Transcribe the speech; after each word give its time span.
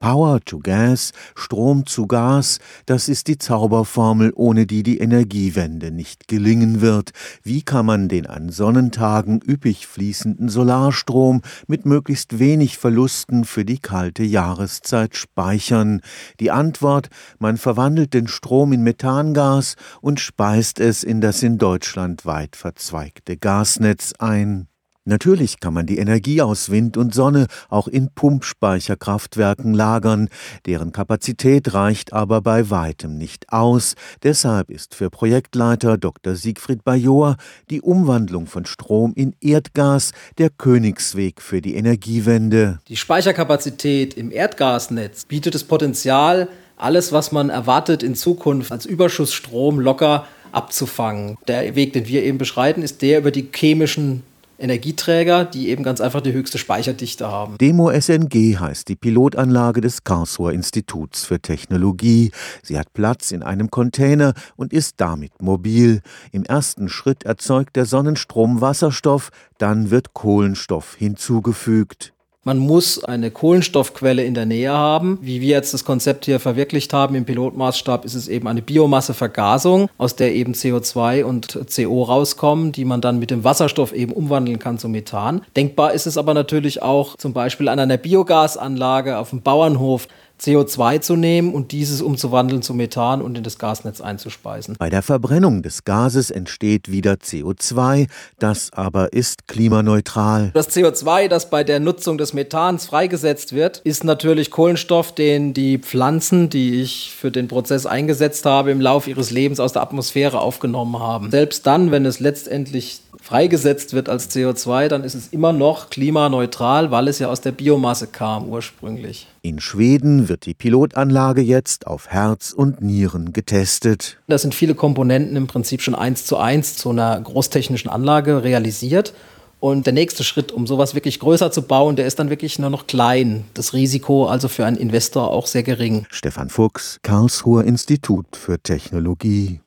Power 0.00 0.40
to 0.40 0.60
Gas, 0.60 1.12
Strom 1.34 1.84
zu 1.84 2.06
Gas, 2.06 2.58
das 2.86 3.10
ist 3.10 3.28
die 3.28 3.36
Zauberformel, 3.36 4.32
ohne 4.34 4.66
die 4.66 4.82
die 4.82 4.96
Energiewende 4.96 5.90
nicht 5.90 6.26
gelingen 6.26 6.80
wird. 6.80 7.10
Wie 7.42 7.60
kann 7.60 7.84
man 7.84 8.08
den 8.08 8.26
an 8.26 8.48
Sonnentagen 8.48 9.42
üppig 9.46 9.86
fließenden 9.86 10.48
Solarstrom 10.48 11.42
mit 11.66 11.84
möglichst 11.84 12.38
wenig 12.38 12.78
Verlusten 12.78 13.44
für 13.44 13.66
die 13.66 13.78
kalte 13.78 14.22
Jahreszeit 14.22 15.16
speichern? 15.16 16.00
Die 16.40 16.50
Antwort, 16.50 17.10
man 17.38 17.58
verwandelt 17.58 18.14
den 18.14 18.26
Strom 18.26 18.72
in 18.72 18.82
Methangas 18.82 19.76
und 20.00 20.18
speist 20.18 20.80
es 20.80 21.04
in 21.04 21.20
das 21.20 21.42
in 21.42 21.58
Deutschland 21.58 22.24
weit 22.24 22.56
verzweigte 22.56 23.36
Gasnetz 23.36 24.14
ein. 24.18 24.69
Natürlich 25.10 25.58
kann 25.58 25.74
man 25.74 25.86
die 25.86 25.98
Energie 25.98 26.40
aus 26.40 26.70
Wind 26.70 26.96
und 26.96 27.12
Sonne 27.12 27.48
auch 27.68 27.88
in 27.88 28.10
Pumpspeicherkraftwerken 28.14 29.74
lagern, 29.74 30.28
deren 30.66 30.92
Kapazität 30.92 31.74
reicht 31.74 32.12
aber 32.12 32.40
bei 32.42 32.70
weitem 32.70 33.18
nicht 33.18 33.52
aus. 33.52 33.96
Deshalb 34.22 34.70
ist 34.70 34.94
für 34.94 35.10
Projektleiter 35.10 35.98
Dr. 35.98 36.36
Siegfried 36.36 36.84
Bajor 36.84 37.38
die 37.70 37.80
Umwandlung 37.80 38.46
von 38.46 38.66
Strom 38.66 39.12
in 39.16 39.34
Erdgas 39.40 40.12
der 40.38 40.48
Königsweg 40.48 41.42
für 41.42 41.60
die 41.60 41.74
Energiewende. 41.74 42.78
Die 42.86 42.96
Speicherkapazität 42.96 44.14
im 44.14 44.30
Erdgasnetz 44.30 45.24
bietet 45.24 45.56
das 45.56 45.64
Potenzial, 45.64 46.46
alles, 46.76 47.10
was 47.10 47.32
man 47.32 47.50
erwartet 47.50 48.04
in 48.04 48.14
Zukunft 48.14 48.70
als 48.70 48.86
Überschussstrom 48.86 49.80
locker 49.80 50.28
abzufangen. 50.52 51.36
Der 51.48 51.74
Weg, 51.74 51.94
den 51.94 52.06
wir 52.06 52.22
eben 52.22 52.38
beschreiten, 52.38 52.82
ist 52.82 53.02
der 53.02 53.18
über 53.18 53.32
die 53.32 53.48
chemischen 53.52 54.22
Energieträger, 54.60 55.44
die 55.44 55.68
eben 55.68 55.82
ganz 55.82 56.00
einfach 56.00 56.20
die 56.20 56.32
höchste 56.32 56.58
Speicherdichte 56.58 57.28
haben. 57.28 57.56
Demo 57.58 57.90
SNG 57.90 58.58
heißt 58.58 58.88
die 58.88 58.96
Pilotanlage 58.96 59.80
des 59.80 60.04
Karlsruher 60.04 60.52
Instituts 60.52 61.24
für 61.24 61.40
Technologie. 61.40 62.30
Sie 62.62 62.78
hat 62.78 62.92
Platz 62.92 63.32
in 63.32 63.42
einem 63.42 63.70
Container 63.70 64.34
und 64.56 64.72
ist 64.72 64.94
damit 64.98 65.42
mobil. 65.42 66.02
Im 66.32 66.44
ersten 66.44 66.88
Schritt 66.88 67.24
erzeugt 67.24 67.76
der 67.76 67.86
Sonnenstrom 67.86 68.60
Wasserstoff, 68.60 69.30
dann 69.58 69.90
wird 69.90 70.14
Kohlenstoff 70.14 70.94
hinzugefügt. 70.94 72.12
Man 72.50 72.58
muss 72.58 73.04
eine 73.04 73.30
Kohlenstoffquelle 73.30 74.24
in 74.24 74.34
der 74.34 74.44
Nähe 74.44 74.72
haben. 74.72 75.20
Wie 75.22 75.40
wir 75.40 75.50
jetzt 75.50 75.72
das 75.72 75.84
Konzept 75.84 76.24
hier 76.24 76.40
verwirklicht 76.40 76.92
haben 76.92 77.14
im 77.14 77.24
Pilotmaßstab, 77.24 78.04
ist 78.04 78.16
es 78.16 78.26
eben 78.26 78.48
eine 78.48 78.60
Biomassevergasung, 78.60 79.88
aus 79.98 80.16
der 80.16 80.34
eben 80.34 80.54
CO2 80.54 81.22
und 81.22 81.56
CO 81.72 82.02
rauskommen, 82.02 82.72
die 82.72 82.84
man 82.84 83.00
dann 83.00 83.20
mit 83.20 83.30
dem 83.30 83.44
Wasserstoff 83.44 83.92
eben 83.92 84.10
umwandeln 84.10 84.58
kann 84.58 84.78
zu 84.78 84.88
Methan. 84.88 85.42
Denkbar 85.54 85.92
ist 85.92 86.08
es 86.08 86.18
aber 86.18 86.34
natürlich 86.34 86.82
auch 86.82 87.16
zum 87.18 87.32
Beispiel 87.32 87.68
an 87.68 87.78
einer 87.78 87.98
Biogasanlage 87.98 89.18
auf 89.18 89.30
dem 89.30 89.42
Bauernhof. 89.42 90.08
CO2 90.40 91.00
zu 91.00 91.16
nehmen 91.16 91.52
und 91.52 91.72
dieses 91.72 92.00
umzuwandeln 92.00 92.62
zu 92.62 92.72
Methan 92.72 93.20
und 93.20 93.36
in 93.36 93.44
das 93.44 93.58
Gasnetz 93.58 94.00
einzuspeisen. 94.00 94.76
Bei 94.78 94.88
der 94.88 95.02
Verbrennung 95.02 95.62
des 95.62 95.84
Gases 95.84 96.30
entsteht 96.30 96.90
wieder 96.90 97.14
CO2, 97.14 98.08
das 98.38 98.72
aber 98.72 99.12
ist 99.12 99.46
klimaneutral. 99.48 100.50
Das 100.54 100.70
CO2, 100.70 101.28
das 101.28 101.50
bei 101.50 101.62
der 101.62 101.80
Nutzung 101.80 102.16
des 102.16 102.32
Methans 102.32 102.86
freigesetzt 102.86 103.52
wird, 103.52 103.78
ist 103.84 104.04
natürlich 104.04 104.50
Kohlenstoff, 104.50 105.14
den 105.14 105.52
die 105.52 105.78
Pflanzen, 105.78 106.48
die 106.48 106.80
ich 106.80 107.14
für 107.14 107.30
den 107.30 107.48
Prozess 107.48 107.84
eingesetzt 107.84 108.46
habe, 108.46 108.70
im 108.70 108.80
Laufe 108.80 109.10
ihres 109.10 109.30
Lebens 109.30 109.60
aus 109.60 109.72
der 109.72 109.82
Atmosphäre 109.82 110.40
aufgenommen 110.40 110.98
haben. 110.98 111.30
Selbst 111.30 111.66
dann, 111.66 111.90
wenn 111.90 112.06
es 112.06 112.20
letztendlich 112.20 113.00
freigesetzt 113.20 113.92
wird 113.92 114.08
als 114.08 114.30
CO2, 114.30 114.88
dann 114.88 115.04
ist 115.04 115.14
es 115.14 115.28
immer 115.28 115.52
noch 115.52 115.90
klimaneutral, 115.90 116.90
weil 116.90 117.08
es 117.08 117.18
ja 117.18 117.28
aus 117.28 117.40
der 117.40 117.52
Biomasse 117.52 118.06
kam 118.06 118.48
ursprünglich. 118.48 119.26
In 119.42 119.60
Schweden 119.60 120.28
wird 120.30 120.46
die 120.46 120.54
Pilotanlage 120.54 121.42
jetzt 121.42 121.86
auf 121.86 122.08
Herz 122.08 122.52
und 122.52 122.80
Nieren 122.80 123.34
getestet. 123.34 124.16
Da 124.28 124.38
sind 124.38 124.54
viele 124.54 124.74
Komponenten 124.74 125.36
im 125.36 125.46
Prinzip 125.46 125.82
schon 125.82 125.94
eins 125.94 126.24
zu 126.24 126.38
eins 126.38 126.76
zu 126.76 126.88
einer 126.88 127.20
großtechnischen 127.20 127.90
Anlage 127.90 128.42
realisiert. 128.42 129.12
Und 129.58 129.84
der 129.84 129.92
nächste 129.92 130.24
Schritt, 130.24 130.52
um 130.52 130.66
sowas 130.66 130.94
wirklich 130.94 131.20
größer 131.20 131.52
zu 131.52 131.60
bauen, 131.60 131.94
der 131.94 132.06
ist 132.06 132.18
dann 132.18 132.30
wirklich 132.30 132.58
nur 132.58 132.70
noch 132.70 132.86
klein. 132.86 133.44
Das 133.52 133.74
Risiko 133.74 134.26
also 134.26 134.48
für 134.48 134.64
einen 134.64 134.78
Investor 134.78 135.30
auch 135.30 135.46
sehr 135.46 135.62
gering. 135.62 136.06
Stefan 136.08 136.48
Fuchs, 136.48 136.98
Karlsruher 137.02 137.64
Institut 137.64 138.24
für 138.34 138.58
Technologie. 138.58 139.60